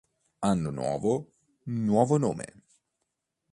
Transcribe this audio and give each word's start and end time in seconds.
Anno 0.51 0.71
nuovo, 0.71 1.27
nuovo 1.65 2.17
nome". 2.17 2.63